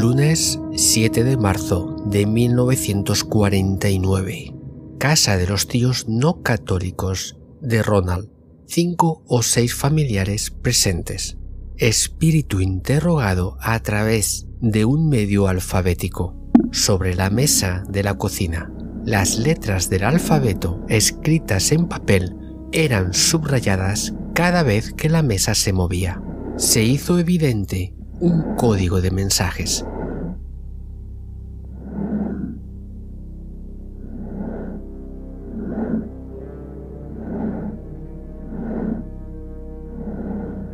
[0.00, 4.54] Lunes 7 de marzo de 1949.
[4.96, 8.28] Casa de los tíos no católicos de Ronald.
[8.68, 11.36] Cinco o seis familiares presentes.
[11.78, 16.36] Espíritu interrogado a través de un medio alfabético.
[16.70, 18.72] Sobre la mesa de la cocina.
[19.04, 22.36] Las letras del alfabeto escritas en papel
[22.70, 26.22] eran subrayadas cada vez que la mesa se movía.
[26.56, 29.84] Se hizo evidente un código de mensajes.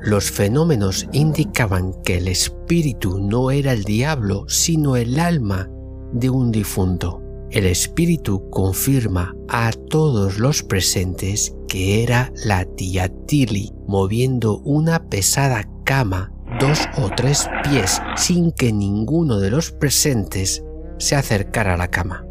[0.02, 5.70] Los fenómenos indicaban que el espíritu no era el diablo, sino el alma
[6.12, 7.22] de un difunto.
[7.50, 15.68] El espíritu confirma a todos los presentes que era la tía Tilly moviendo una pesada
[15.84, 20.62] cama dos o tres pies sin que ninguno de los presentes
[20.98, 22.24] se acercara a la cama.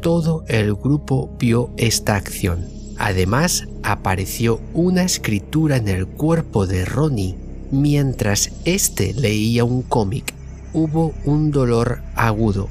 [0.00, 2.66] Todo el grupo vio esta acción.
[2.98, 7.36] Además, apareció una escritura en el cuerpo de Ronnie
[7.70, 10.32] mientras éste leía un cómic.
[10.72, 12.68] Hubo un dolor agudo.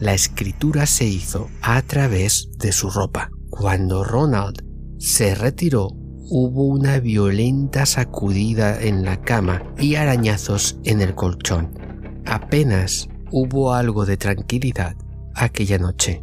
[0.00, 3.30] La escritura se hizo a través de su ropa.
[3.50, 4.64] Cuando Ronald
[4.98, 5.90] se retiró,
[6.30, 11.70] hubo una violenta sacudida en la cama y arañazos en el colchón.
[12.26, 14.94] Apenas hubo algo de tranquilidad
[15.34, 16.22] aquella noche.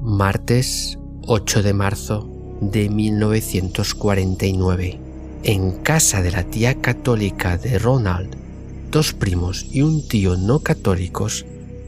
[0.00, 2.26] Martes 8 de marzo
[2.60, 4.98] de 1949.
[5.44, 8.34] En casa de la tía católica de Ronald,
[8.90, 11.44] dos primos y un tío no católicos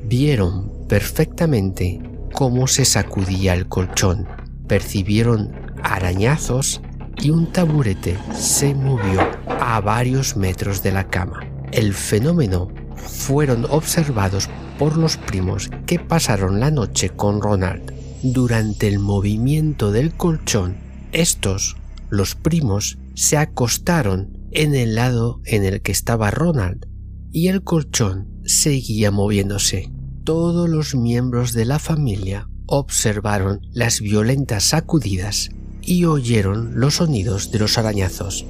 [0.06, 2.03] vieron perfectamente
[2.33, 4.27] cómo se sacudía el colchón.
[4.66, 6.81] Percibieron arañazos
[7.22, 11.41] y un taburete se movió a varios metros de la cama.
[11.72, 14.48] El fenómeno fueron observados
[14.78, 17.92] por los primos que pasaron la noche con Ronald.
[18.22, 20.77] Durante el movimiento del colchón,
[21.13, 21.77] estos,
[22.10, 26.86] los primos, se acostaron en el lado en el que estaba Ronald
[27.33, 29.91] y el colchón seguía moviéndose.
[30.25, 35.51] Todos los miembros de la familia observaron las violentas sacudidas
[35.86, 38.47] y oyeron los sonidos de los arañazos.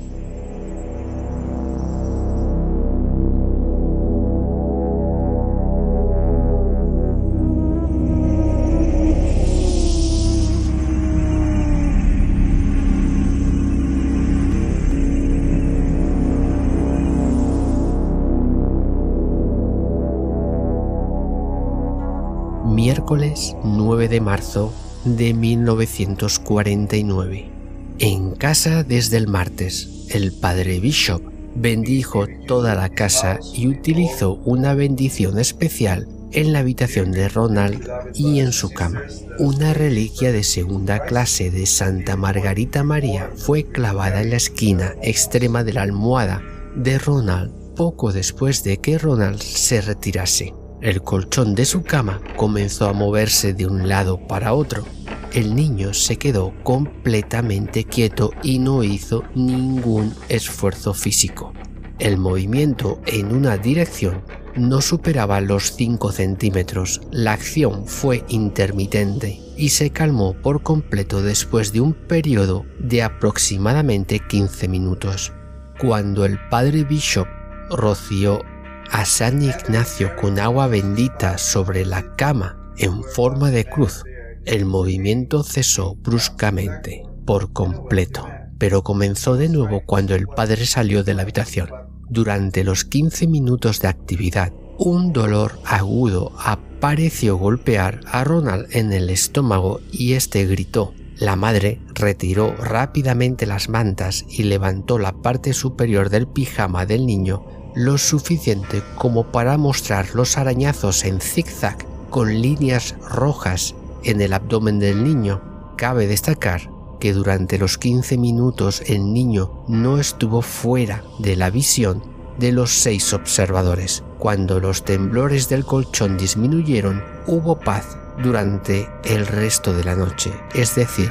[22.64, 24.72] miércoles 9 de marzo
[25.04, 27.50] de 1949.
[27.98, 31.22] En casa desde el martes, el padre Bishop
[31.54, 38.40] bendijo toda la casa y utilizó una bendición especial en la habitación de Ronald y
[38.40, 39.02] en su cama.
[39.38, 45.62] Una reliquia de segunda clase de Santa Margarita María fue clavada en la esquina extrema
[45.62, 46.42] de la almohada
[46.74, 50.54] de Ronald poco después de que Ronald se retirase.
[50.84, 54.84] El colchón de su cama comenzó a moverse de un lado para otro.
[55.32, 61.54] El niño se quedó completamente quieto y no hizo ningún esfuerzo físico.
[61.98, 64.24] El movimiento en una dirección
[64.56, 67.00] no superaba los 5 centímetros.
[67.10, 74.20] La acción fue intermitente y se calmó por completo después de un periodo de aproximadamente
[74.20, 75.32] 15 minutos.
[75.80, 77.26] Cuando el padre Bishop
[77.70, 78.42] roció
[78.90, 84.04] a San Ignacio con agua bendita sobre la cama en forma de cruz,
[84.44, 88.26] el movimiento cesó bruscamente, por completo,
[88.58, 91.70] pero comenzó de nuevo cuando el padre salió de la habitación.
[92.08, 99.08] Durante los 15 minutos de actividad, un dolor agudo apareció golpear a Ronald en el
[99.08, 100.92] estómago y este gritó.
[101.16, 107.63] La madre retiró rápidamente las mantas y levantó la parte superior del pijama del niño
[107.74, 111.78] lo suficiente como para mostrar los arañazos en zigzag
[112.10, 113.74] con líneas rojas
[114.04, 115.42] en el abdomen del niño.
[115.76, 122.02] Cabe destacar que durante los 15 minutos el niño no estuvo fuera de la visión
[122.38, 124.04] de los seis observadores.
[124.18, 130.74] Cuando los temblores del colchón disminuyeron, hubo paz durante el resto de la noche, es
[130.74, 131.10] decir,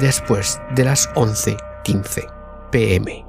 [0.00, 3.27] después de las 11.15 pm.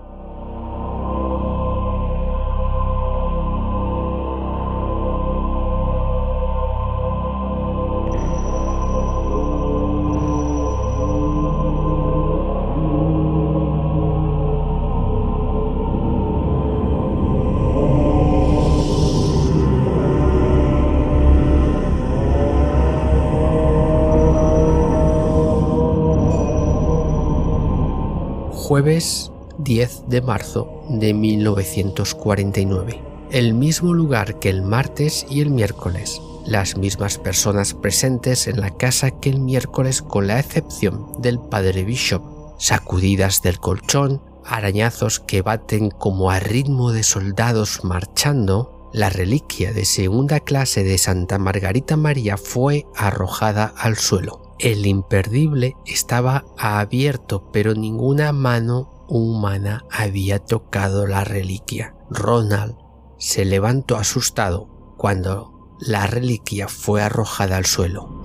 [29.70, 33.04] 10 de marzo de 1949.
[33.30, 36.20] El mismo lugar que el martes y el miércoles.
[36.44, 41.84] Las mismas personas presentes en la casa que el miércoles con la excepción del padre
[41.84, 42.24] Bishop.
[42.58, 49.86] Sacudidas del colchón, arañazos que baten como a ritmo de soldados marchando, la reliquia de
[49.86, 54.56] segunda clase de Santa Margarita María fue arrojada al suelo.
[54.58, 61.96] El imperdible estaba abierto, pero ninguna mano humana había tocado la reliquia.
[62.10, 62.76] Ronald
[63.18, 68.20] se levantó asustado cuando la reliquia fue arrojada al suelo.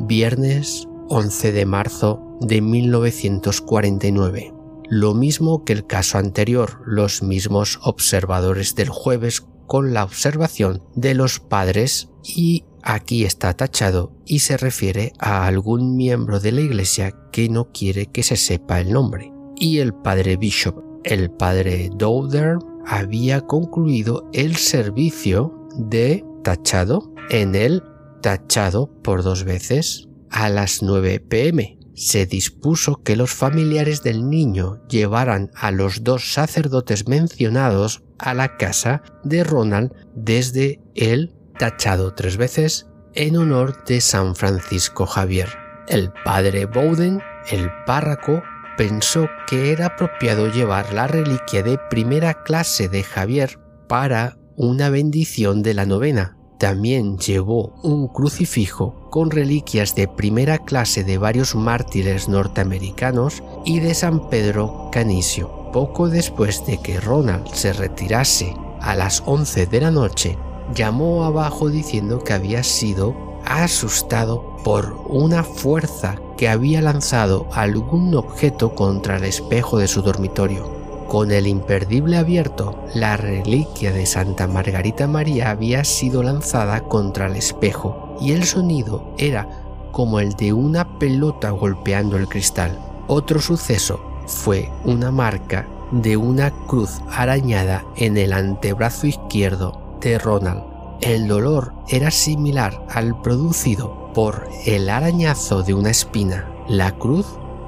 [0.00, 4.52] Viernes 11 de marzo de 1949.
[4.88, 11.14] Lo mismo que el caso anterior, los mismos observadores del jueves con la observación de
[11.14, 17.16] los padres y aquí está tachado y se refiere a algún miembro de la iglesia
[17.32, 19.32] que no quiere que se sepa el nombre.
[19.56, 27.82] Y el padre Bishop, el padre Dowder, había concluido el servicio de tachado en el
[28.20, 34.80] tachado por dos veces a las 9 pm se dispuso que los familiares del niño
[34.88, 42.36] llevaran a los dos sacerdotes mencionados a la casa de Ronald desde el tachado tres
[42.36, 45.48] veces en honor de San Francisco Javier.
[45.88, 47.20] El padre Bowden,
[47.50, 48.42] el párroco,
[48.76, 53.58] pensó que era apropiado llevar la reliquia de primera clase de Javier
[53.88, 61.02] para una bendición de la novena, también llevó un crucifijo con reliquias de primera clase
[61.02, 65.72] de varios mártires norteamericanos y de San Pedro Canicio.
[65.72, 70.38] Poco después de que Ronald se retirase a las 11 de la noche,
[70.72, 78.76] llamó abajo diciendo que había sido asustado por una fuerza que había lanzado algún objeto
[78.76, 80.81] contra el espejo de su dormitorio.
[81.12, 87.36] Con el imperdible abierto, la reliquia de Santa Margarita María había sido lanzada contra el
[87.36, 89.46] espejo y el sonido era
[89.92, 92.78] como el de una pelota golpeando el cristal.
[93.08, 100.62] Otro suceso fue una marca de una cruz arañada en el antebrazo izquierdo de Ronald.
[101.02, 106.48] El dolor era similar al producido por el arañazo de una espina.
[106.68, 107.26] La cruz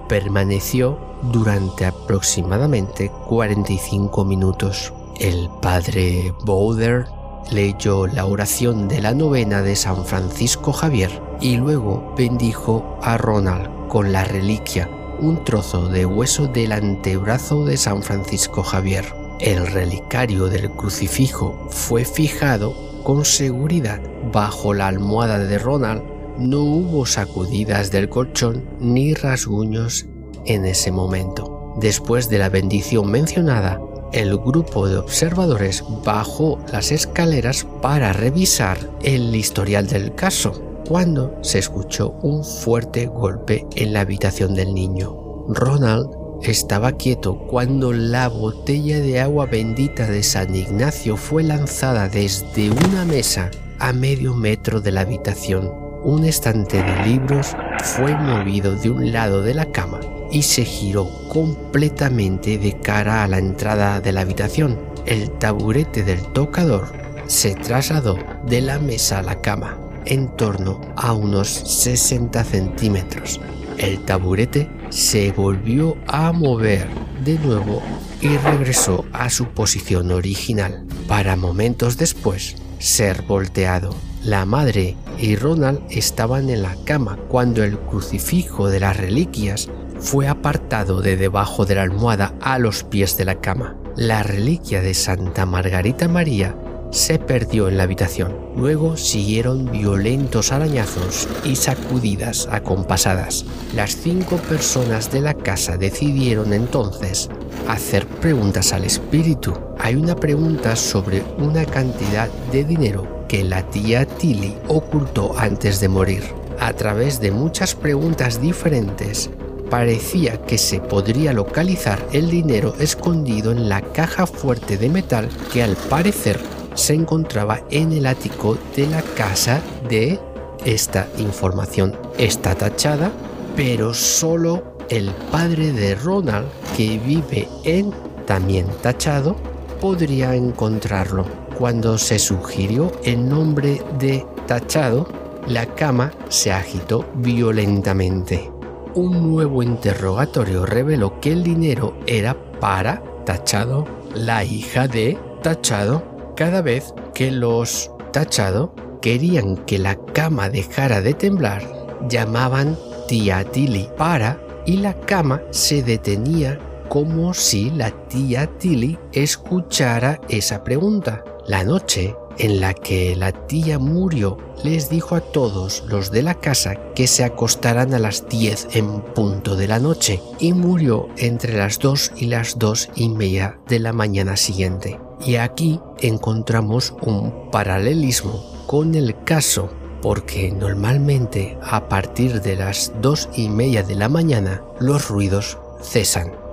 [0.09, 4.93] permaneció durante aproximadamente 45 minutos.
[5.19, 7.07] El padre Bowder
[7.51, 13.89] leyó la oración de la novena de San Francisco Javier y luego bendijo a Ronald
[13.89, 14.89] con la reliquia,
[15.21, 19.05] un trozo de hueso del antebrazo de San Francisco Javier.
[19.41, 24.01] El relicario del crucifijo fue fijado con seguridad
[24.33, 26.03] bajo la almohada de Ronald.
[26.39, 30.07] No hubo sacudidas del colchón ni rasguños
[30.47, 31.75] en ese momento.
[31.81, 33.81] Después de la bendición mencionada,
[34.13, 41.59] el grupo de observadores bajó las escaleras para revisar el historial del caso, cuando se
[41.59, 45.17] escuchó un fuerte golpe en la habitación del niño.
[45.49, 46.09] Ronald
[46.43, 53.05] estaba quieto cuando la botella de agua bendita de San Ignacio fue lanzada desde una
[53.05, 55.84] mesa a medio metro de la habitación.
[56.05, 61.09] Un estante de libros fue movido de un lado de la cama y se giró
[61.29, 64.79] completamente de cara a la entrada de la habitación.
[65.07, 66.93] El taburete del tocador
[67.27, 73.41] se trasladó de la mesa a la cama en torno a unos 60 centímetros.
[73.79, 76.87] El taburete se volvió a mover
[77.25, 77.83] de nuevo
[78.21, 83.95] y regresó a su posición original, para momentos después ser volteado.
[84.25, 90.29] La madre y Ronald estaban en la cama cuando el crucifijo de las reliquias fue
[90.29, 93.77] apartado de debajo de la almohada a los pies de la cama.
[93.97, 96.57] La reliquia de Santa Margarita María
[96.91, 98.35] se perdió en la habitación.
[98.57, 103.45] Luego siguieron violentos arañazos y sacudidas acompasadas.
[103.77, 107.29] Las cinco personas de la casa decidieron entonces
[107.69, 109.53] hacer preguntas al espíritu.
[109.79, 115.89] Hay una pregunta sobre una cantidad de dinero que la tía Tilly ocultó antes de
[115.89, 116.23] morir.
[116.61, 119.29] A través de muchas preguntas diferentes,
[119.69, 125.65] parecía que se podría localizar el dinero escondido en la caja fuerte de metal que
[125.65, 126.39] al parecer
[126.75, 130.21] se encontraba en el ático de la casa de
[130.65, 133.11] esta información está tachada,
[133.57, 137.93] pero solo el padre de Ronald, que vive en
[138.27, 139.35] también tachado,
[139.81, 141.44] podría encontrarlo.
[141.59, 145.09] Cuando se sugirió el nombre de Tachado,
[145.47, 148.51] la cama se agitó violentamente.
[148.95, 156.03] Un nuevo interrogatorio reveló que el dinero era para Tachado, la hija de Tachado.
[156.37, 161.63] Cada vez que los Tachado querían que la cama dejara de temblar,
[162.09, 166.59] llamaban tía Tilly para y la cama se detenía
[166.89, 171.25] como si la tía Tilly escuchara esa pregunta.
[171.47, 176.35] La noche en la que la tía murió les dijo a todos los de la
[176.35, 181.57] casa que se acostaran a las 10 en punto de la noche y murió entre
[181.57, 184.99] las 2 y las 2 y media de la mañana siguiente.
[185.25, 189.71] Y aquí encontramos un paralelismo con el caso
[190.03, 196.44] porque normalmente a partir de las dos y media de la mañana los ruidos cesan.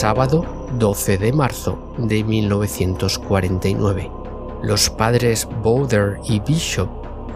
[0.00, 0.46] Sábado
[0.78, 4.10] 12 de marzo de 1949.
[4.62, 6.88] Los padres Bowder y Bishop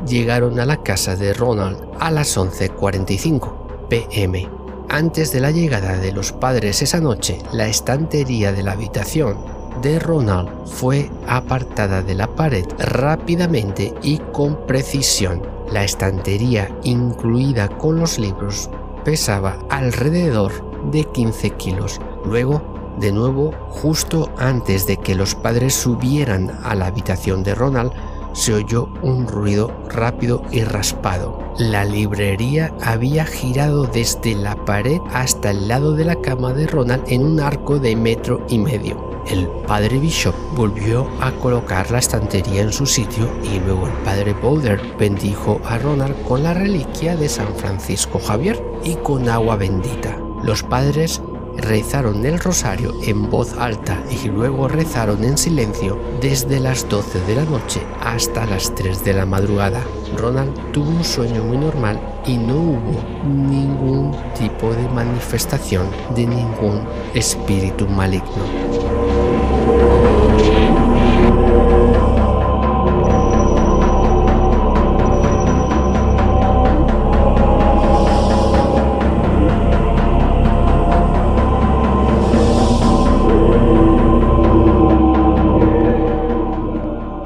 [0.07, 4.49] llegaron a la casa de Ronald a las 11.45 pm.
[4.89, 9.37] Antes de la llegada de los padres esa noche, la estantería de la habitación
[9.83, 15.43] de Ronald fue apartada de la pared rápidamente y con precisión.
[15.71, 18.71] La estantería, incluida con los libros,
[19.05, 22.01] pesaba alrededor de 15 kilos.
[22.25, 22.63] Luego
[22.99, 27.93] de nuevo, justo antes de que los padres subieran a la habitación de Ronald,
[28.33, 31.39] se oyó un ruido rápido y raspado.
[31.59, 37.05] La librería había girado desde la pared hasta el lado de la cama de Ronald
[37.07, 39.15] en un arco de metro y medio.
[39.29, 44.35] El padre Bishop volvió a colocar la estantería en su sitio y luego el padre
[44.35, 50.19] Boulder bendijo a Ronald con la reliquia de San Francisco Javier y con agua bendita.
[50.43, 51.23] Los padres
[51.57, 57.37] rezaron el rosario en voz alta y luego rezaron en silencio desde las 12 de
[57.37, 59.83] la noche hasta las 3 de la madrugada.
[60.17, 66.83] Ronald tuvo un sueño muy normal y no hubo ningún tipo de manifestación de ningún
[67.15, 68.45] espíritu maligno.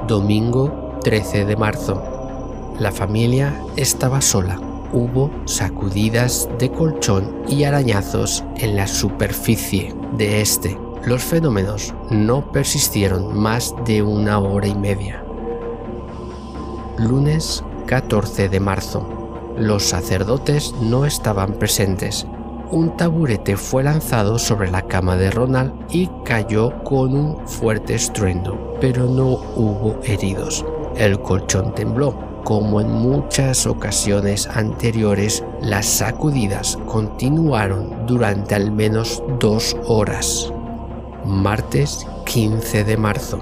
[0.09, 2.03] Domingo 13 de marzo.
[2.79, 4.59] La familia estaba sola.
[4.91, 10.79] Hubo sacudidas de colchón y arañazos en la superficie de este.
[11.05, 15.23] Los fenómenos no persistieron más de una hora y media.
[16.97, 19.07] Lunes 14 de marzo.
[19.59, 22.27] Los sacerdotes no estaban presentes
[22.71, 28.77] un taburete fue lanzado sobre la cama de Ronald y cayó con un fuerte estruendo,
[28.81, 30.65] pero no hubo heridos.
[30.97, 32.27] El colchón tembló.
[32.45, 40.51] Como en muchas ocasiones anteriores, las sacudidas continuaron durante al menos dos horas.
[41.27, 43.39] Martes 15 de marzo.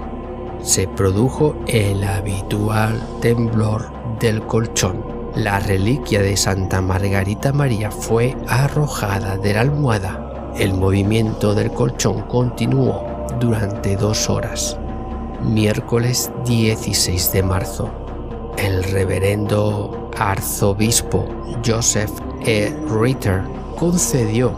[0.61, 9.37] Se produjo el habitual temblor del colchón la reliquia de Santa Margarita María fue arrojada
[9.37, 10.53] de la almohada.
[10.57, 13.05] El movimiento del colchón continuó
[13.39, 14.79] durante dos horas.
[15.43, 17.91] Miércoles 16 de marzo.
[18.57, 21.27] El reverendo arzobispo
[21.63, 22.11] Joseph
[22.43, 22.75] E.
[22.89, 23.43] Ritter
[23.77, 24.51] concedió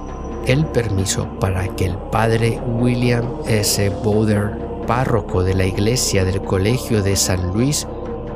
[0.47, 3.89] el permiso para que el padre William S.
[4.01, 4.57] Bowder,
[4.87, 7.85] párroco de la iglesia del Colegio de San Luis,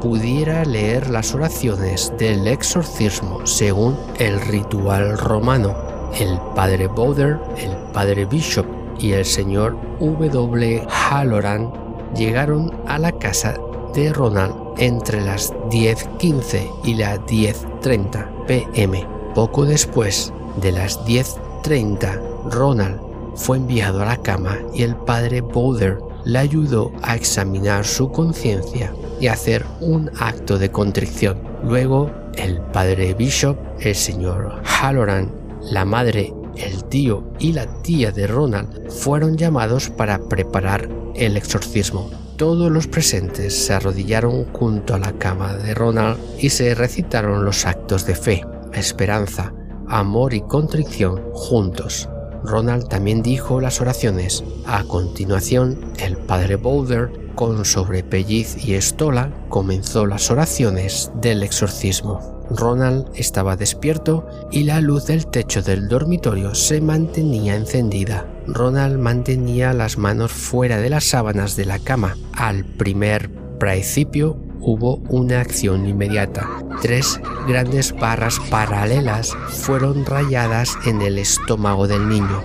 [0.04, 5.74] pudiera leer las oraciones del exorcismo según el ritual romano.
[6.20, 8.66] El padre Bowder, el padre Bishop
[9.00, 10.86] y el señor W.
[10.90, 11.72] Halloran
[12.14, 13.56] llegaron a la casa
[13.94, 19.08] de Ronald entre las 10.15 y las 10.30 pm.
[19.34, 23.00] Poco después de las 10.30, Ronald
[23.36, 28.94] fue enviado a la cama y el padre Bowder le ayudó a examinar su conciencia
[29.20, 31.42] y hacer un acto de contrición.
[31.64, 38.28] Luego, el padre Bishop, el señor Halloran, la madre, el tío y la tía de
[38.28, 42.10] Ronald fueron llamados para preparar el exorcismo.
[42.38, 47.66] Todos los presentes se arrodillaron junto a la cama de Ronald y se recitaron los
[47.66, 48.44] actos de fe,
[48.74, 49.54] esperanza,
[49.88, 52.10] amor y contrición juntos.
[52.44, 54.44] Ronald también dijo las oraciones.
[54.66, 62.34] A continuación, el padre Boulder Con sobrepelliz y estola comenzó las oraciones del exorcismo.
[62.50, 68.28] Ronald estaba despierto y la luz del techo del dormitorio se mantenía encendida.
[68.46, 72.18] Ronald mantenía las manos fuera de las sábanas de la cama.
[72.34, 76.50] Al primer principio hubo una acción inmediata.
[76.82, 82.42] Tres grandes barras paralelas fueron rayadas en el estómago del niño.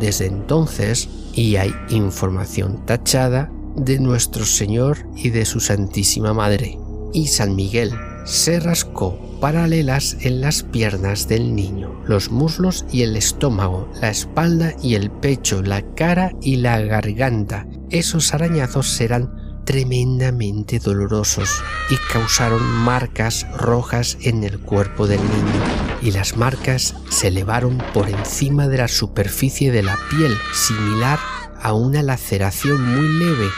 [0.00, 6.78] Desde entonces, y hay información tachada de nuestro Señor y de su Santísima Madre.
[7.12, 7.92] Y San Miguel
[8.28, 14.74] se rascó paralelas en las piernas del niño, los muslos y el estómago, la espalda
[14.82, 17.66] y el pecho, la cara y la garganta.
[17.88, 25.62] Esos arañazos serán tremendamente dolorosos y causaron marcas rojas en el cuerpo del niño,
[26.02, 31.18] y las marcas se elevaron por encima de la superficie de la piel, similar
[31.62, 33.48] a una laceración muy leve,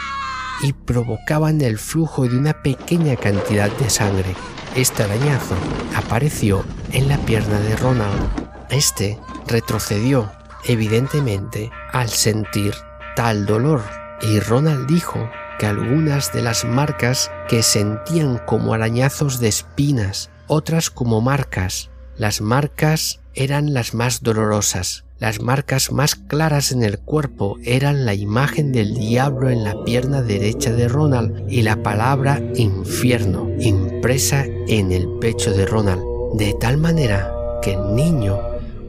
[0.63, 4.35] y provocaban el flujo de una pequeña cantidad de sangre.
[4.75, 5.55] Este arañazo
[5.97, 8.29] apareció en la pierna de Ronald.
[8.69, 10.31] Este retrocedió,
[10.63, 12.73] evidentemente, al sentir
[13.17, 13.83] tal dolor,
[14.21, 15.29] y Ronald dijo
[15.59, 21.89] que algunas de las marcas que sentían como arañazos de espinas, otras como marcas.
[22.15, 25.03] Las marcas eran las más dolorosas.
[25.21, 30.23] Las marcas más claras en el cuerpo eran la imagen del diablo en la pierna
[30.23, 36.01] derecha de Ronald y la palabra infierno impresa en el pecho de Ronald,
[36.33, 37.31] de tal manera
[37.61, 38.39] que el niño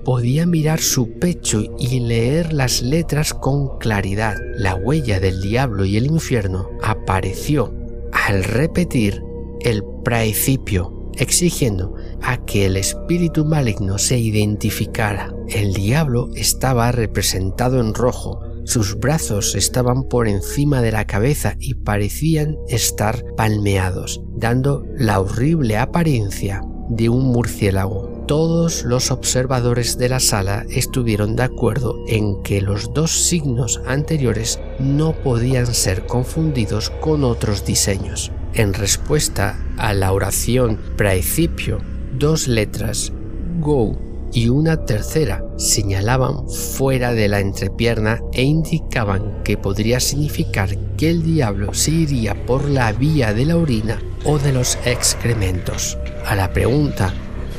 [0.06, 4.38] podía mirar su pecho y leer las letras con claridad.
[4.56, 7.74] La huella del diablo y el infierno apareció
[8.10, 9.22] al repetir
[9.60, 15.34] el principio exigiendo a que el espíritu maligno se identificara.
[15.48, 21.74] El diablo estaba representado en rojo, sus brazos estaban por encima de la cabeza y
[21.74, 28.10] parecían estar palmeados, dando la horrible apariencia de un murciélago.
[28.28, 34.60] Todos los observadores de la sala estuvieron de acuerdo en que los dos signos anteriores
[34.78, 38.30] no podían ser confundidos con otros diseños.
[38.54, 41.80] En respuesta a la oración principio,
[42.22, 43.12] dos letras,
[43.58, 43.98] go
[44.32, 51.24] y una tercera señalaban fuera de la entrepierna e indicaban que podría significar que el
[51.24, 55.98] diablo se iría por la vía de la orina o de los excrementos.
[56.24, 57.12] A la pregunta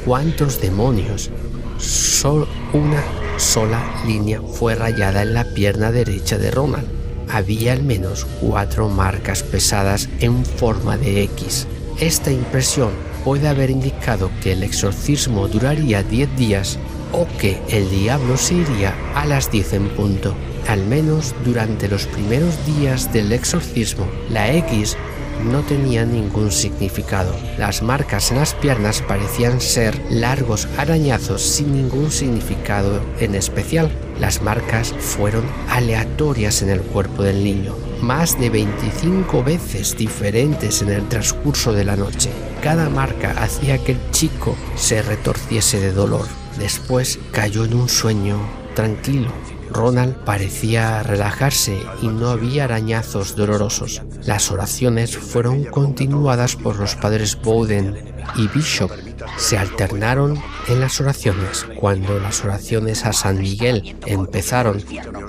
[0.05, 1.29] ¿cuántos demonios?
[1.77, 3.03] Solo una
[3.35, 6.87] sola línea fue rayada en la pierna derecha de Ronald
[7.27, 11.67] había al menos cuatro marcas pesadas en forma de X.
[11.99, 12.91] Esta impresión
[13.23, 16.79] puede haber indicado que el exorcismo duraría 10 días
[17.11, 20.35] o que el diablo se iría a las 10 en punto.
[20.67, 24.97] Al menos durante los primeros días del exorcismo, la X
[25.51, 27.35] no tenía ningún significado.
[27.57, 33.91] Las marcas en las piernas parecían ser largos arañazos sin ningún significado en especial.
[34.19, 40.89] Las marcas fueron aleatorias en el cuerpo del niño, más de 25 veces diferentes en
[40.89, 42.29] el transcurso de la noche.
[42.61, 46.27] Cada marca hacía que el chico se retorciese de dolor.
[46.59, 48.37] Después cayó en un sueño
[48.75, 49.31] tranquilo
[49.73, 54.01] Ronald parecía relajarse y no había arañazos dolorosos.
[54.23, 58.91] Las oraciones fueron continuadas por los padres Bowden y Bishop.
[59.37, 61.65] Se alternaron en las oraciones.
[61.79, 64.83] Cuando las oraciones a San Miguel empezaron,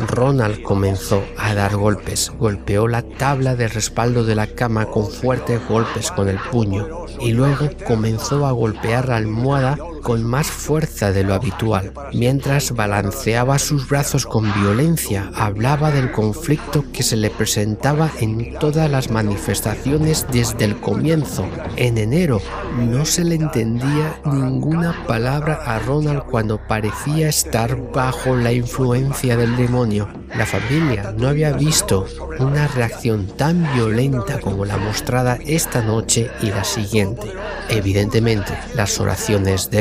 [0.09, 2.31] Ronald comenzó a dar golpes.
[2.39, 7.33] Golpeó la tabla de respaldo de la cama con fuertes golpes con el puño y
[7.33, 11.93] luego comenzó a golpear la almohada con más fuerza de lo habitual.
[12.13, 18.89] Mientras balanceaba sus brazos con violencia, hablaba del conflicto que se le presentaba en todas
[18.91, 21.49] las manifestaciones desde el comienzo.
[21.77, 22.41] En enero
[22.79, 29.57] no se le entendía ninguna palabra a Ronald cuando parecía estar bajo la influencia del
[29.57, 30.09] demonio.
[30.37, 32.07] La familia no había visto
[32.39, 37.33] una reacción tan violenta como la mostrada esta noche y la siguiente.
[37.71, 39.79] Evidentemente, las oraciones de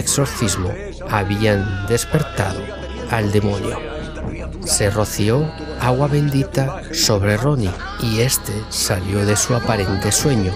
[1.10, 2.62] habían despertado
[3.10, 3.80] al demonio.
[4.64, 7.72] Se roció agua bendita sobre Ronnie
[8.02, 10.54] y este salió de su aparente sueño.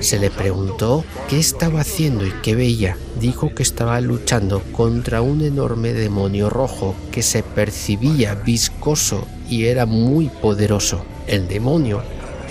[0.00, 2.96] Se le preguntó qué estaba haciendo y qué veía.
[3.20, 9.86] Dijo que estaba luchando contra un enorme demonio rojo que se percibía viscoso y era
[9.86, 11.04] muy poderoso.
[11.26, 12.02] El demonio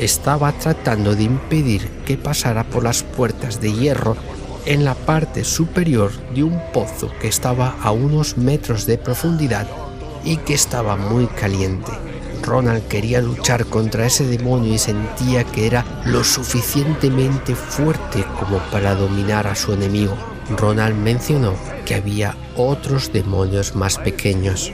[0.02, 4.18] estaba tratando de impedir que pasara por las puertas de hierro
[4.66, 9.68] en la parte superior de un pozo que estaba a unos metros de profundidad
[10.26, 11.92] y que estaba muy caliente.
[12.42, 18.96] Ronald quería luchar contra ese demonio y sentía que era lo suficientemente fuerte como para
[18.96, 20.16] dominar a su enemigo.
[20.58, 21.54] Ronald mencionó
[21.86, 24.74] que había otros demonios más pequeños.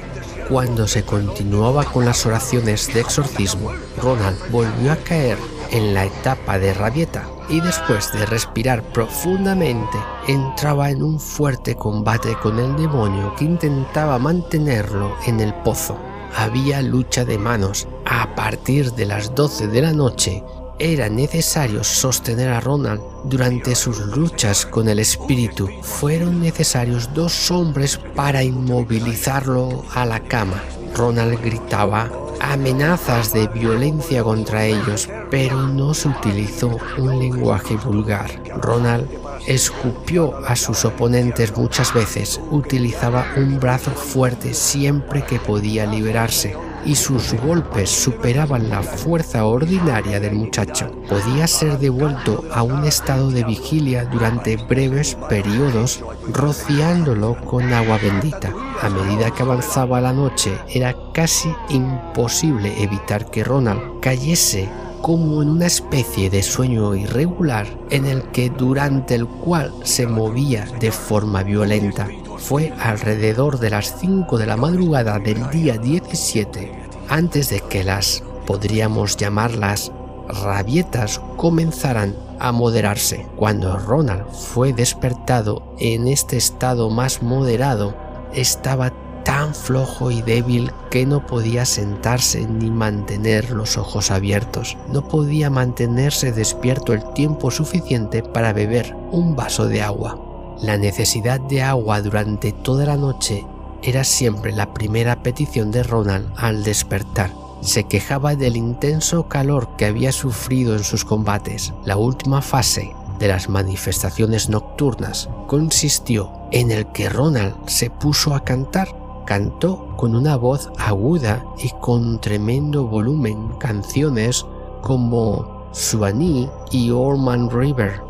[0.50, 5.38] Cuando se continuaba con las oraciones de exorcismo, Ronald volvió a caer
[5.72, 9.98] en la etapa de rabieta y después de respirar profundamente
[10.30, 15.98] entraba en un fuerte combate con el demonio que intentaba mantenerlo en el pozo.
[16.38, 17.86] Había lucha de manos.
[18.06, 20.44] A partir de las 12 de la noche
[20.80, 25.68] era necesario sostener a Ronald durante sus luchas con el espíritu.
[25.82, 30.62] Fueron necesarios dos hombres para inmovilizarlo a la cama.
[30.96, 38.30] Ronald gritaba amenazas de violencia contra ellos, pero no se utilizó un lenguaje vulgar.
[38.62, 39.08] Ronald
[39.48, 46.96] escupió a sus oponentes muchas veces, utilizaba un brazo fuerte siempre que podía liberarse y
[46.96, 50.92] sus golpes superaban la fuerza ordinaria del muchacho.
[51.10, 58.54] Podía ser devuelto a un estado de vigilia durante breves periodos rociándolo con agua bendita.
[58.82, 64.70] A medida que avanzaba la noche era casi imposible evitar que Ronald cayese
[65.02, 70.66] como en una especie de sueño irregular en el que durante el cual se movía
[70.80, 72.08] de forma violenta.
[72.38, 76.72] Fue alrededor de las 5 de la madrugada del día 17,
[77.10, 79.92] antes de que las, podríamos llamarlas,
[80.28, 83.26] rabietas comenzaran a moderarse.
[83.36, 87.96] Cuando Ronald fue despertado en este estado más moderado,
[88.34, 94.78] estaba tan flojo y débil que no podía sentarse ni mantener los ojos abiertos.
[94.90, 100.27] No podía mantenerse despierto el tiempo suficiente para beber un vaso de agua.
[100.62, 103.46] La necesidad de agua durante toda la noche
[103.84, 107.32] era siempre la primera petición de Ronald al despertar.
[107.62, 111.74] Se quejaba del intenso calor que había sufrido en sus combates.
[111.86, 118.44] La última fase de las manifestaciones nocturnas consistió en el que Ronald se puso a
[118.44, 118.88] cantar
[119.28, 124.46] cantó con una voz aguda y con tremendo volumen canciones
[124.82, 128.02] como Suani y Orman River.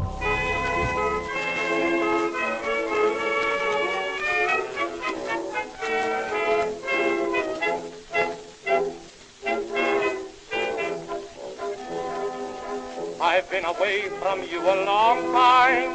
[13.58, 15.90] Been away from you a long time.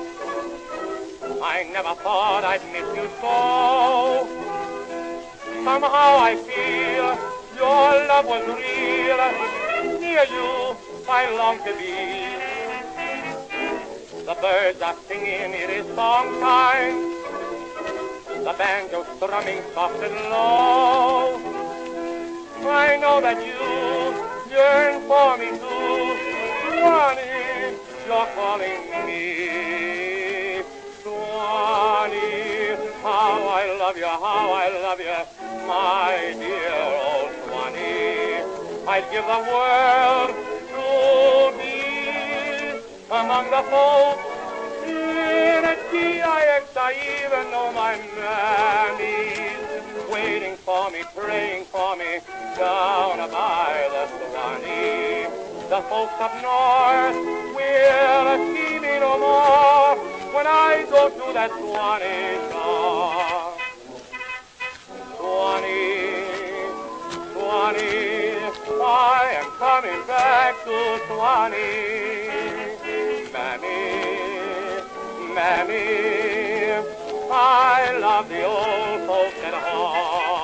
[1.41, 4.27] I never thought I'd miss you so.
[5.63, 7.09] Somehow I feel
[7.55, 9.21] your love was real.
[10.01, 10.77] Near you,
[11.09, 11.95] I long to be.
[14.27, 16.99] The birds are singing, it is song time.
[18.43, 21.39] The banjo strumming soft and low.
[22.67, 25.83] I know that you yearn for me too.
[28.13, 30.61] You're calling me.
[31.03, 35.19] Swanee, how I love you, how I love you
[35.67, 36.77] my dear
[37.09, 38.45] old Swanee.
[38.93, 40.31] I'd give the world
[40.73, 40.87] to
[41.59, 41.79] be
[43.21, 44.25] among the folks
[44.87, 45.77] in a
[47.23, 52.21] even know my mammy's waiting for me, praying for me
[52.59, 55.42] down by the Swanee.
[55.73, 57.17] The folks up north
[57.57, 59.97] will see me no more
[60.35, 63.57] when I go to that Swanee shore.
[65.17, 66.29] Swanee,
[67.33, 68.37] Swanee,
[68.85, 70.77] I am coming back to
[71.09, 71.73] Swanee.
[73.33, 73.81] Mammy,
[75.33, 76.85] Mammy,
[77.33, 80.42] I love the old folks at home.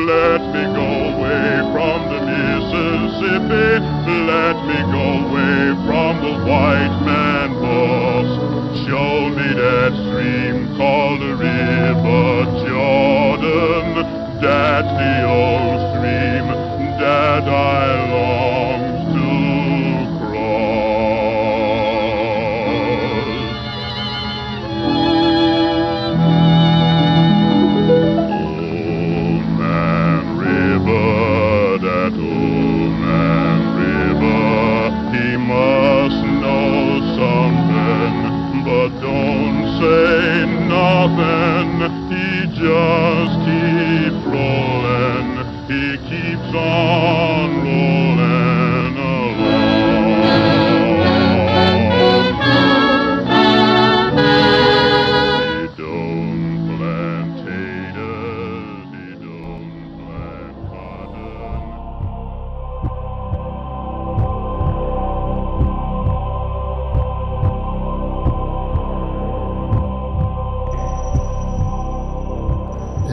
[0.07, 3.69] Let me go away from the Mississippi.
[4.27, 6.16] Let me go away from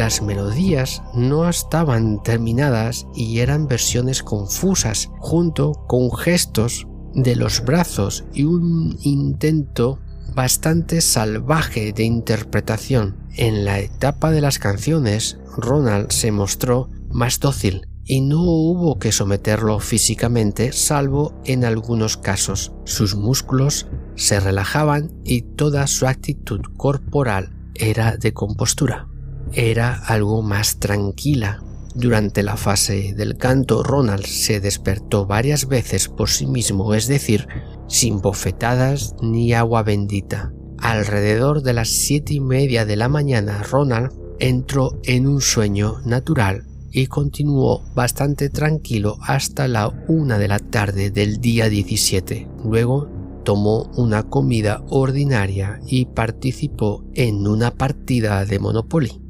[0.04, 8.26] Las melodías no estaban terminadas y eran versiones confusas, junto con gestos de los brazos
[8.34, 10.02] y un intento
[10.36, 13.16] bastante salvaje de interpretación.
[13.38, 19.14] En la etapa de las canciones, Ronald se mostró más dócil y no hubo que
[19.14, 22.74] someterlo físicamente salvo en algunos casos.
[22.84, 29.08] Sus músculos se relajaban y toda su actitud corporal era de compostura.
[29.56, 31.62] Era algo más tranquila.
[31.94, 37.48] Durante la fase del canto, Ronald se despertó varias veces por sí mismo, es decir,
[37.88, 40.52] sin bofetadas ni agua bendita.
[40.80, 46.66] Alrededor de las siete y media de la mañana, Ronald entró en un sueño natural
[46.92, 52.50] y continuó bastante tranquilo hasta la una de la tarde del día 17.
[52.66, 53.08] Luego
[53.46, 59.23] tomó una comida ordinaria y participó en una partida de Monopoly.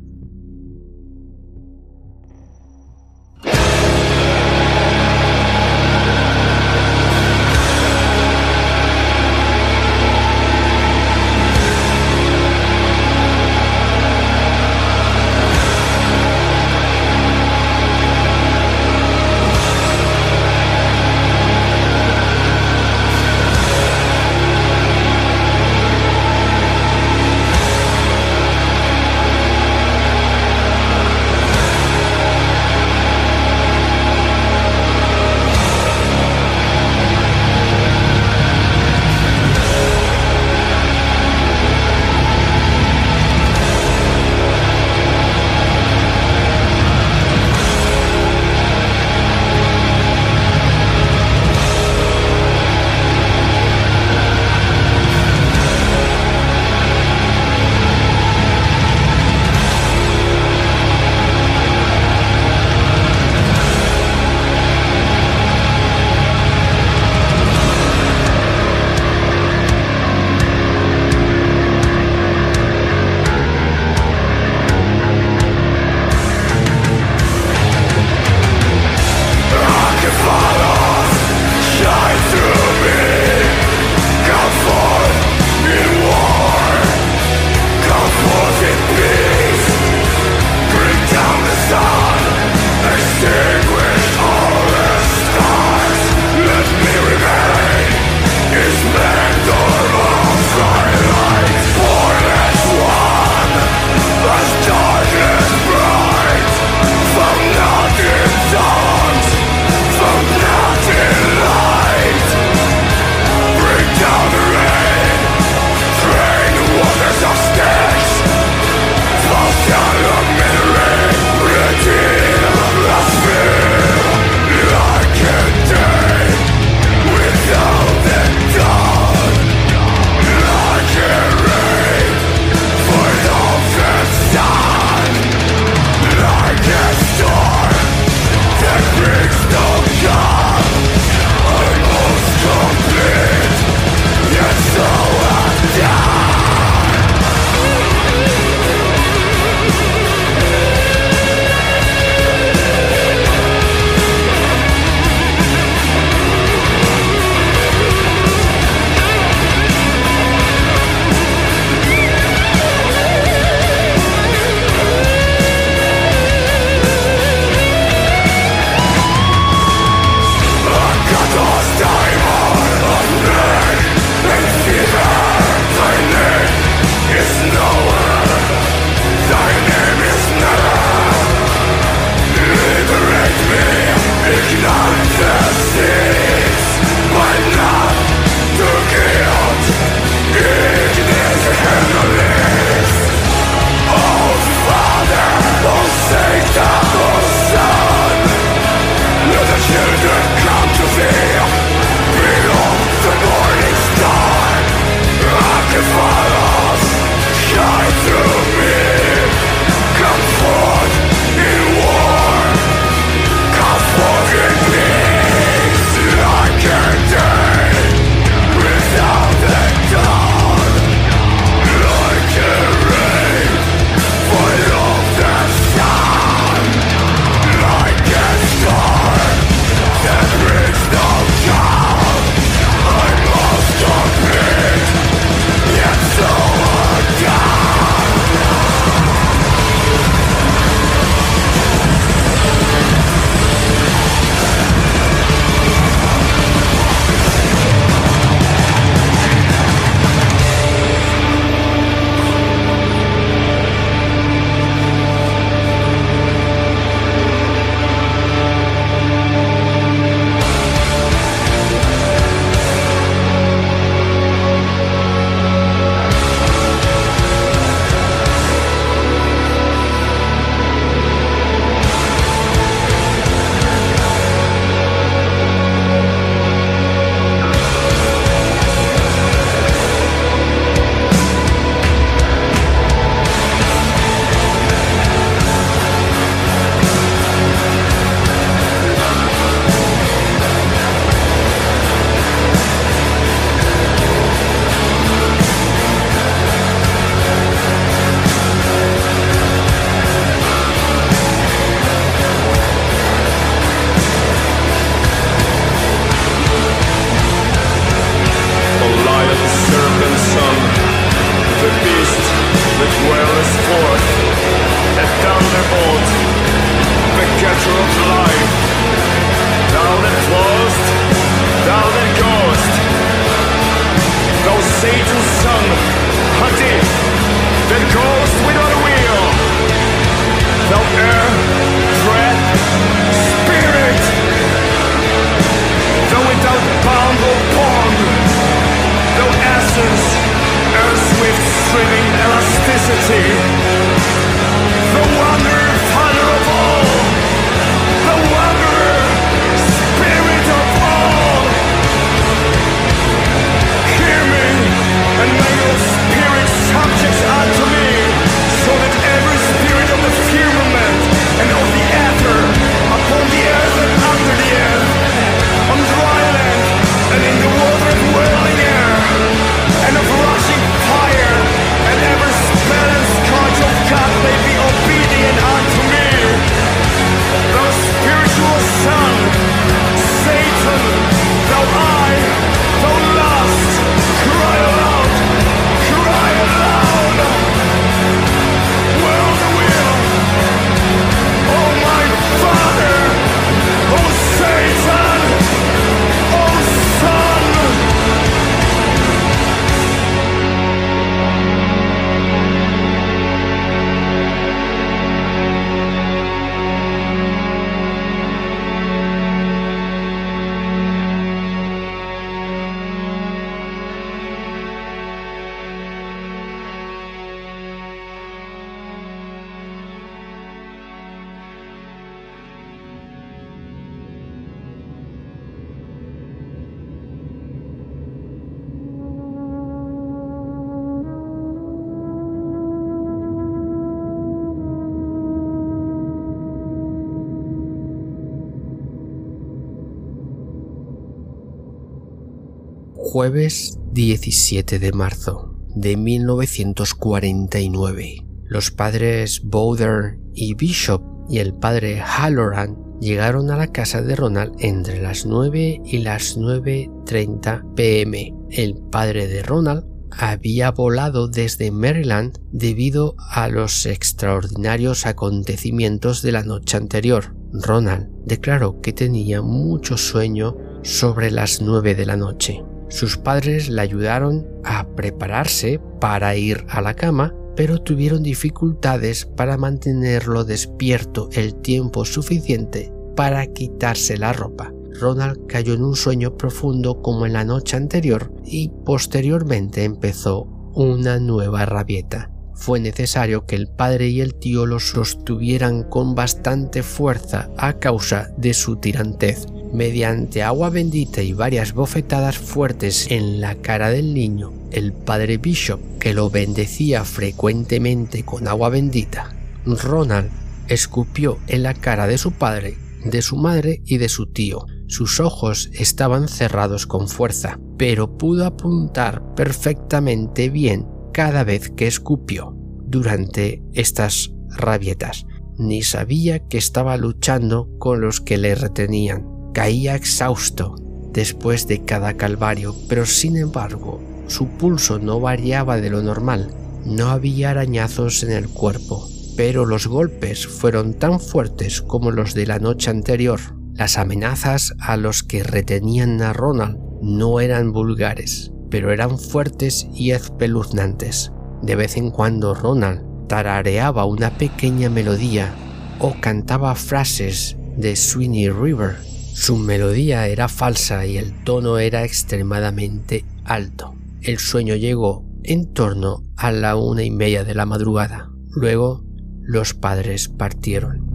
[443.14, 448.26] Jueves 17 de marzo de 1949.
[448.46, 454.56] Los padres Bowder y Bishop y el padre Halloran llegaron a la casa de Ronald
[454.58, 458.34] entre las 9 y las 9.30 pm.
[458.50, 466.42] El padre de Ronald había volado desde Maryland debido a los extraordinarios acontecimientos de la
[466.42, 467.36] noche anterior.
[467.52, 472.64] Ronald declaró que tenía mucho sueño sobre las 9 de la noche.
[472.94, 479.58] Sus padres le ayudaron a prepararse para ir a la cama pero tuvieron dificultades para
[479.58, 484.74] mantenerlo despierto el tiempo suficiente para quitarse la ropa.
[485.00, 491.20] Ronald cayó en un sueño profundo como en la noche anterior y posteriormente empezó una
[491.20, 492.32] nueva rabieta.
[492.56, 498.30] Fue necesario que el padre y el tío lo sostuvieran con bastante fuerza a causa
[498.38, 499.48] de su tirantez.
[499.74, 505.80] Mediante agua bendita y varias bofetadas fuertes en la cara del niño, el padre Bishop,
[505.98, 510.30] que lo bendecía frecuentemente con agua bendita, Ronald
[510.68, 514.68] escupió en la cara de su padre, de su madre y de su tío.
[514.88, 522.56] Sus ojos estaban cerrados con fuerza, pero pudo apuntar perfectamente bien cada vez que escupió
[522.86, 525.26] durante estas rabietas.
[525.58, 529.33] Ni sabía que estaba luchando con los que le retenían.
[529.54, 530.76] Caía exhausto
[531.14, 536.54] después de cada calvario, pero sin embargo su pulso no variaba de lo normal.
[536.86, 542.48] No había arañazos en el cuerpo, pero los golpes fueron tan fuertes como los de
[542.48, 543.40] la noche anterior.
[543.74, 550.12] Las amenazas a los que retenían a Ronald no eran vulgares, pero eran fuertes y
[550.12, 551.32] espeluznantes.
[551.62, 555.54] De vez en cuando Ronald tarareaba una pequeña melodía
[556.00, 563.26] o cantaba frases de Sweeney River su melodía era falsa y el tono era extremadamente
[563.44, 563.96] alto.
[564.22, 568.30] El sueño llegó en torno a la una y media de la madrugada.
[568.52, 569.04] Luego
[569.42, 571.12] los padres partieron.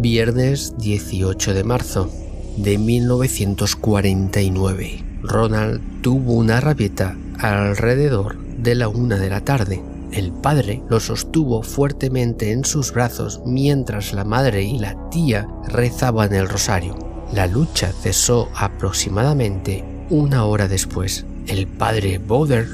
[0.00, 2.10] Viernes 18 de marzo
[2.58, 5.04] de 1949.
[5.22, 9.80] Ronald tuvo una rabieta alrededor de la una de la tarde.
[10.10, 16.34] El padre lo sostuvo fuertemente en sus brazos mientras la madre y la tía rezaban
[16.34, 16.96] el rosario.
[17.32, 21.26] La lucha cesó aproximadamente una hora después.
[21.46, 22.66] El padre Boder,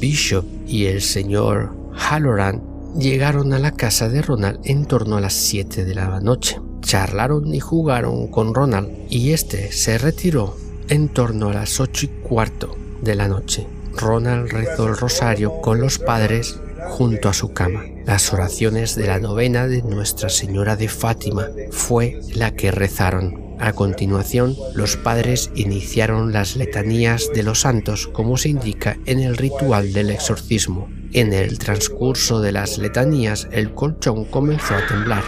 [0.00, 2.62] Bishop y el señor Halloran
[2.96, 7.54] llegaron a la casa de Ronald en torno a las 7 de la noche charlaron
[7.54, 10.56] y jugaron con Ronald y este se retiró
[10.88, 13.66] en torno a las ocho y cuarto de la noche.
[13.94, 16.58] Ronald rezó el rosario con los padres
[16.88, 17.84] junto a su cama.
[18.06, 23.48] Las oraciones de la novena de Nuestra Señora de Fátima fue la que rezaron.
[23.58, 29.36] A continuación, los padres iniciaron las letanías de los santos como se indica en el
[29.36, 30.88] ritual del exorcismo.
[31.12, 35.24] En el transcurso de las letanías, el colchón comenzó a temblar.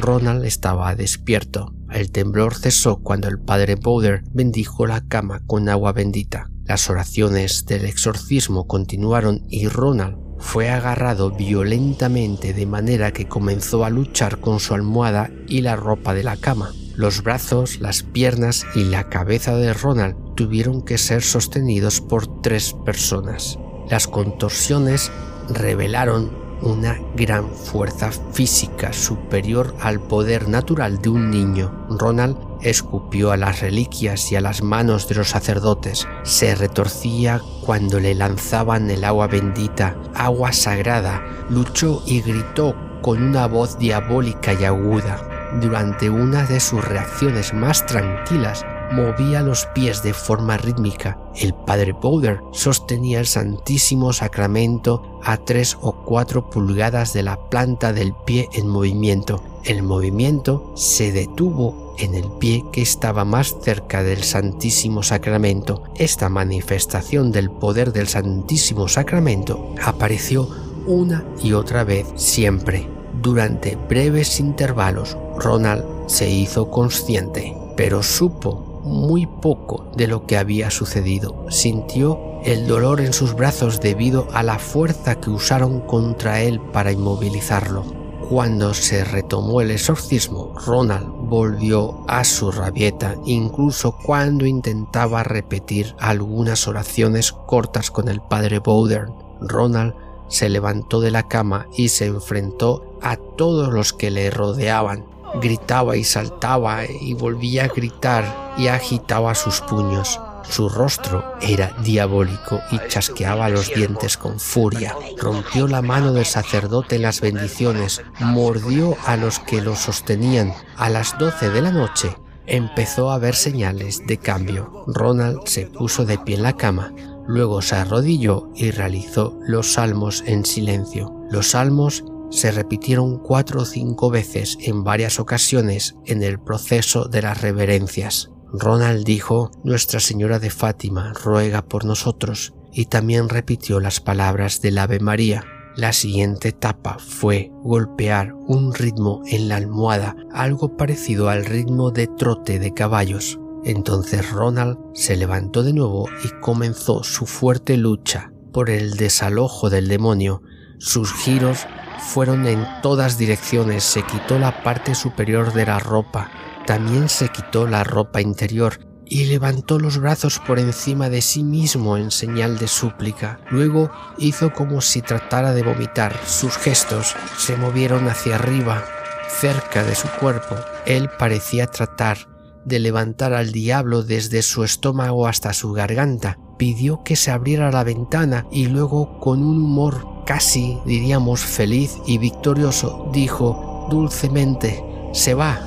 [0.00, 1.74] Ronald estaba despierto.
[1.90, 6.50] El temblor cesó cuando el padre Bowder bendijo la cama con agua bendita.
[6.68, 13.90] Las oraciones del exorcismo continuaron y Ronald fue agarrado violentamente de manera que comenzó a
[13.90, 16.72] luchar con su almohada y la ropa de la cama.
[16.94, 22.74] Los brazos, las piernas y la cabeza de Ronald tuvieron que ser sostenidos por tres
[22.84, 23.58] personas.
[23.88, 25.10] Las contorsiones
[25.48, 31.86] revelaron una gran fuerza física superior al poder natural de un niño.
[31.88, 36.06] Ronald escupió a las reliquias y a las manos de los sacerdotes.
[36.24, 41.22] Se retorcía cuando le lanzaban el agua bendita, agua sagrada.
[41.48, 45.50] Luchó y gritó con una voz diabólica y aguda.
[45.60, 51.18] Durante una de sus reacciones más tranquilas, movía los pies de forma rítmica.
[51.34, 57.92] El padre Bowder sostenía el Santísimo Sacramento a tres o cuatro pulgadas de la planta
[57.92, 59.42] del pie en movimiento.
[59.64, 65.82] El movimiento se detuvo en el pie que estaba más cerca del Santísimo Sacramento.
[65.96, 70.48] Esta manifestación del poder del Santísimo Sacramento apareció
[70.86, 72.88] una y otra vez siempre.
[73.20, 80.70] Durante breves intervalos, Ronald se hizo consciente, pero supo muy poco de lo que había
[80.70, 81.46] sucedido.
[81.50, 86.92] Sintió el dolor en sus brazos debido a la fuerza que usaron contra él para
[86.92, 87.84] inmovilizarlo.
[88.28, 96.68] Cuando se retomó el exorcismo, Ronald volvió a su rabieta, incluso cuando intentaba repetir algunas
[96.68, 99.14] oraciones cortas con el padre Bowdern.
[99.40, 99.94] Ronald
[100.28, 105.06] se levantó de la cama y se enfrentó a todos los que le rodeaban.
[105.40, 110.20] Gritaba y saltaba y volvía a gritar y agitaba sus puños.
[110.48, 114.96] Su rostro era diabólico y chasqueaba los dientes con furia.
[115.18, 120.54] Rompió la mano del sacerdote en las bendiciones, mordió a los que lo sostenían.
[120.76, 122.16] A las doce de la noche
[122.46, 124.84] empezó a ver señales de cambio.
[124.86, 126.94] Ronald se puso de pie en la cama,
[127.26, 131.14] luego se arrodilló y realizó los salmos en silencio.
[131.30, 137.22] Los salmos se repitieron cuatro o cinco veces en varias ocasiones en el proceso de
[137.22, 138.30] las reverencias.
[138.52, 144.78] Ronald dijo, Nuestra Señora de Fátima ruega por nosotros, y también repitió las palabras del
[144.78, 145.44] Ave María.
[145.76, 152.06] La siguiente etapa fue golpear un ritmo en la almohada, algo parecido al ritmo de
[152.06, 153.38] trote de caballos.
[153.64, 159.88] Entonces Ronald se levantó de nuevo y comenzó su fuerte lucha por el desalojo del
[159.88, 160.42] demonio.
[160.78, 161.66] Sus giros
[161.98, 166.30] fueron en todas direcciones, se quitó la parte superior de la ropa,
[166.66, 171.96] también se quitó la ropa interior y levantó los brazos por encima de sí mismo
[171.96, 173.40] en señal de súplica.
[173.50, 176.14] Luego hizo como si tratara de vomitar.
[176.26, 178.84] Sus gestos se movieron hacia arriba,
[179.28, 180.56] cerca de su cuerpo.
[180.86, 182.18] Él parecía tratar
[182.64, 186.38] de levantar al diablo desde su estómago hasta su garganta.
[186.58, 192.18] Pidió que se abriera la ventana y luego con un humor casi, diríamos, feliz y
[192.18, 195.58] victorioso, dijo dulcemente, se va,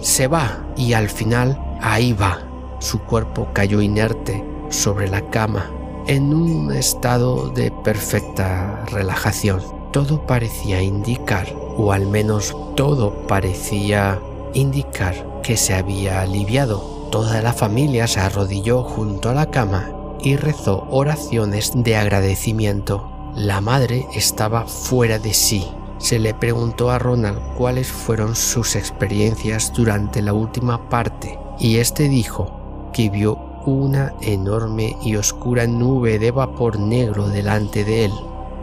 [0.00, 2.40] se va y al final ahí va.
[2.80, 5.70] Su cuerpo cayó inerte sobre la cama
[6.08, 9.62] en un estado de perfecta relajación.
[9.92, 11.46] Todo parecía indicar,
[11.76, 14.18] o al menos todo parecía
[14.52, 15.14] indicar
[15.44, 17.08] que se había aliviado.
[17.12, 23.17] Toda la familia se arrodilló junto a la cama y rezó oraciones de agradecimiento.
[23.38, 25.64] La madre estaba fuera de sí
[25.98, 32.08] se le preguntó a Ronald cuáles fueron sus experiencias durante la última parte y este
[32.08, 38.12] dijo que vio una enorme y oscura nube de vapor negro delante de él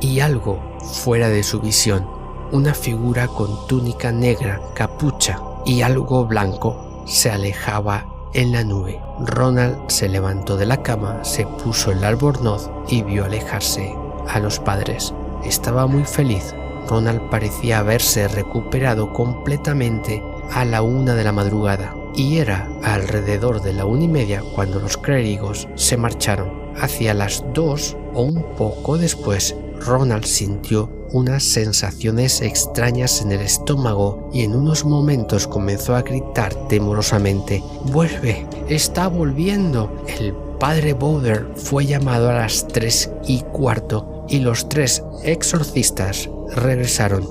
[0.01, 2.05] y algo fuera de su visión,
[2.51, 8.99] una figura con túnica negra, capucha y algo blanco se alejaba en la nube.
[9.21, 13.95] Ronald se levantó de la cama, se puso el albornoz y vio alejarse
[14.27, 15.13] a los padres.
[15.43, 16.53] Estaba muy feliz
[16.87, 23.73] Ronald parecía haberse recuperado completamente a la una de la madrugada y era alrededor de
[23.73, 26.65] la una y media cuando los clérigos se marcharon.
[26.77, 34.29] Hacia las dos o un poco después, Ronald sintió unas sensaciones extrañas en el estómago
[34.33, 38.45] y en unos momentos comenzó a gritar temorosamente, ¡Vuelve!
[38.67, 39.91] ¡Está volviendo!
[40.19, 47.23] El padre Bowder fue llamado a las tres y cuarto y los tres exorcistas regresaron.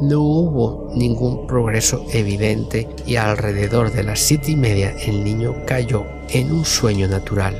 [0.00, 6.04] No hubo ningún progreso evidente y alrededor de las siete y media el niño cayó
[6.30, 7.58] en un sueño natural.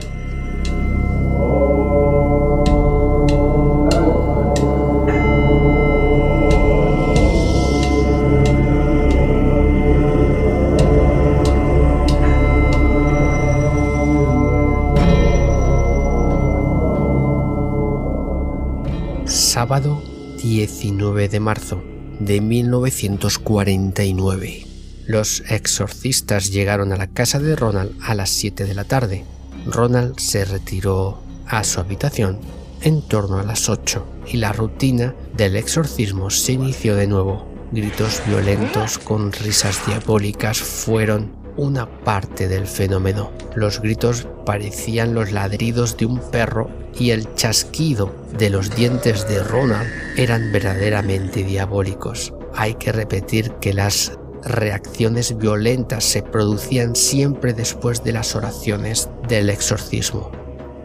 [20.51, 21.81] 19 de marzo
[22.19, 24.67] de 1949.
[25.07, 29.25] Los exorcistas llegaron a la casa de Ronald a las 7 de la tarde.
[29.65, 32.41] Ronald se retiró a su habitación
[32.83, 37.47] en torno a las 8 y la rutina del exorcismo se inició de nuevo.
[37.71, 43.31] Gritos violentos con risas diabólicas fueron una parte del fenómeno.
[43.55, 49.43] Los gritos parecían los ladridos de un perro y el chasquido de los dientes de
[49.43, 52.33] Ronald eran verdaderamente diabólicos.
[52.55, 59.51] Hay que repetir que las reacciones violentas se producían siempre después de las oraciones del
[59.51, 60.31] exorcismo.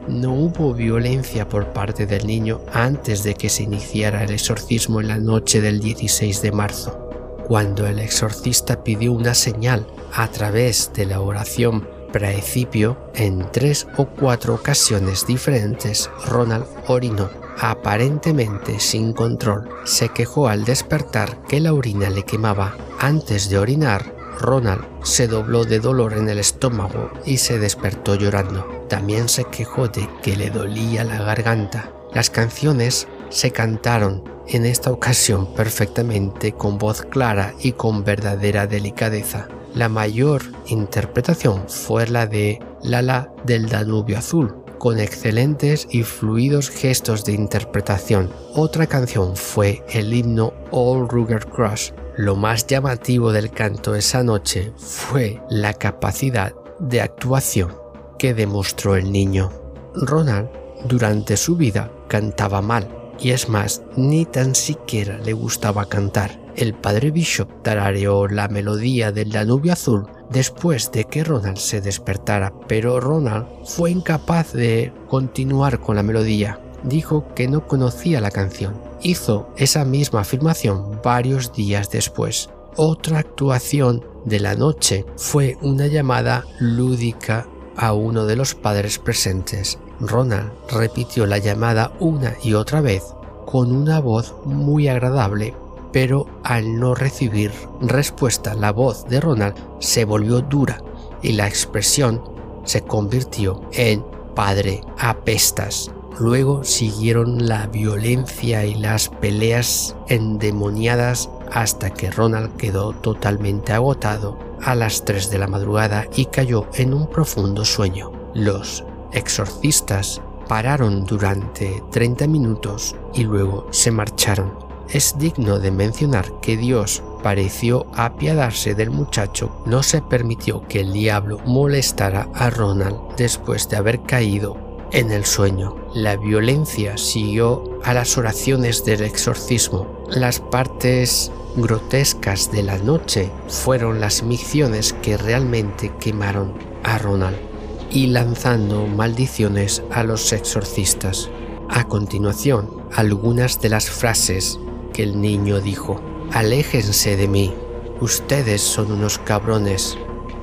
[0.07, 5.07] No hubo violencia por parte del niño antes de que se iniciara el exorcismo en
[5.07, 7.09] la noche del 16 de marzo.
[7.47, 14.05] Cuando el exorcista pidió una señal a través de la oración principio, en tres o
[14.05, 19.67] cuatro ocasiones diferentes, Ronald orinó, aparentemente sin control.
[19.83, 22.77] Se quejó al despertar que la orina le quemaba.
[22.99, 28.85] Antes de orinar, Ronald se dobló de dolor en el estómago y se despertó llorando.
[28.87, 31.91] También se quejó de que le dolía la garganta.
[32.13, 39.49] Las canciones se cantaron en esta ocasión perfectamente con voz clara y con verdadera delicadeza.
[39.75, 47.25] La mayor interpretación fue la de Lala del Danubio Azul, con excelentes y fluidos gestos
[47.25, 48.31] de interpretación.
[48.53, 51.93] Otra canción fue el himno All Rugged Cross.
[52.15, 57.75] Lo más llamativo del canto esa noche fue la capacidad de actuación
[58.17, 59.51] que demostró el niño.
[59.93, 60.47] Ronald
[60.85, 66.39] durante su vida cantaba mal y es más, ni tan siquiera le gustaba cantar.
[66.55, 72.53] El padre Bishop tarareó la melodía del Danubio Azul después de que Ronald se despertara,
[72.67, 76.59] pero Ronald fue incapaz de continuar con la melodía.
[76.83, 78.79] Dijo que no conocía la canción.
[79.01, 82.49] Hizo esa misma afirmación varios días después.
[82.77, 89.77] Otra actuación de la noche fue una llamada lúdica a uno de los padres presentes.
[89.99, 93.15] Ronald repitió la llamada una y otra vez
[93.45, 95.53] con una voz muy agradable,
[95.91, 100.81] pero al no recibir respuesta la voz de Ronald se volvió dura
[101.21, 102.21] y la expresión
[102.65, 104.03] se convirtió en
[104.35, 105.91] Padre apestas.
[106.19, 114.75] Luego siguieron la violencia y las peleas endemoniadas hasta que Ronald quedó totalmente agotado a
[114.75, 118.11] las 3 de la madrugada y cayó en un profundo sueño.
[118.33, 118.83] Los
[119.15, 124.53] exorcistas pararon durante 30 minutos y luego se marcharon.
[124.89, 130.93] Es digno de mencionar que Dios pareció apiadarse del muchacho, no se permitió que el
[130.93, 134.57] diablo molestara a Ronald después de haber caído
[134.91, 135.75] en el sueño.
[135.95, 139.87] La violencia siguió a las oraciones del exorcismo.
[140.09, 146.53] Las partes grotescas de la noche fueron las micciones que realmente quemaron
[146.83, 147.54] a Ronald
[147.95, 151.29] y lanzando maldiciones a los exorcistas.
[151.69, 154.59] A continuación, algunas de las frases
[154.93, 156.01] que el niño dijo.
[156.33, 157.53] Aléjense de mí,
[158.01, 159.97] ustedes son unos cabrones,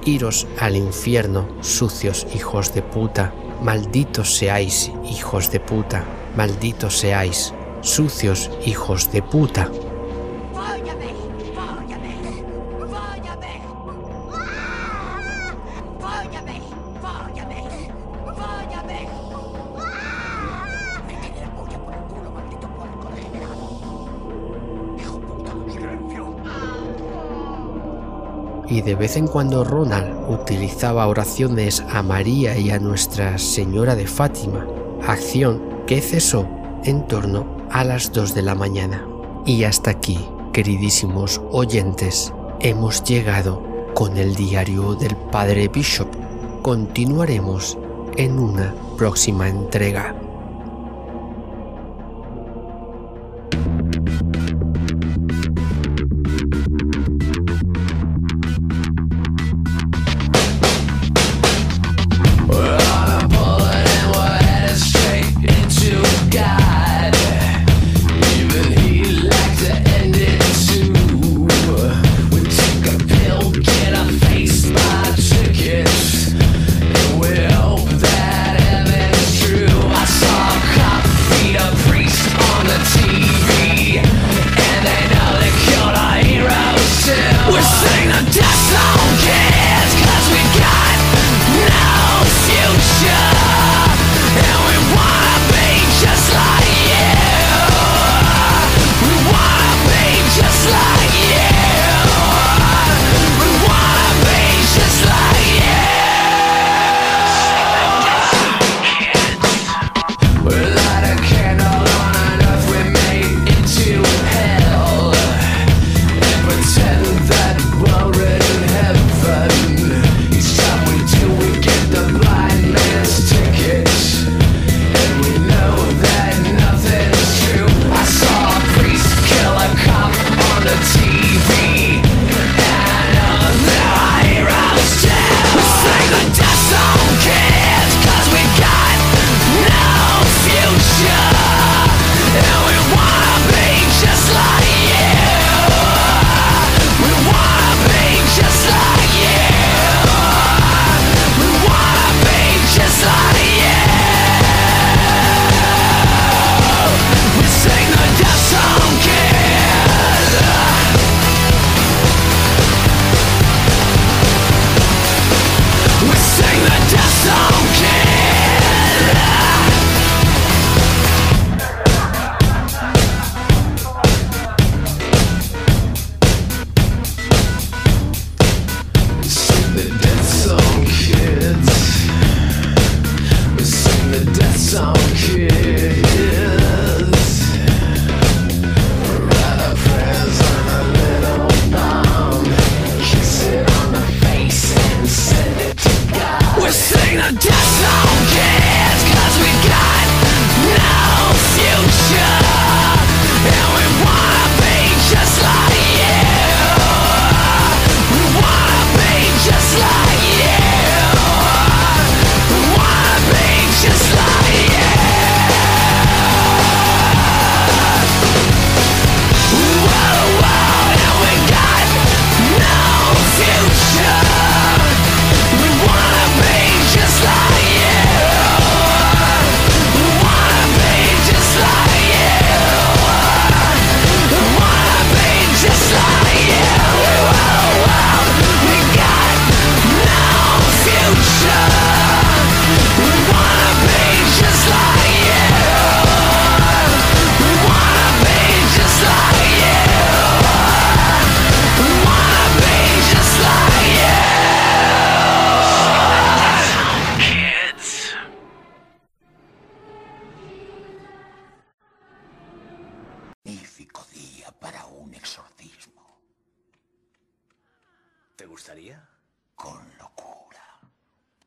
[0.07, 8.51] iros al infierno, sucios hijos de puta, malditos seáis, hijos de puta, malditos seáis, sucios
[8.65, 9.71] hijos de puta.
[28.73, 34.07] Y de vez en cuando Ronald utilizaba oraciones a María y a Nuestra Señora de
[34.07, 34.67] Fátima,
[35.07, 36.49] acción que cesó
[36.83, 39.07] en torno a las 2 de la mañana.
[39.45, 43.63] Y hasta aquí, queridísimos oyentes, hemos llegado
[43.95, 46.09] con el diario del Padre Bishop.
[46.63, 47.77] Continuaremos
[48.17, 50.17] en una próxima entrega.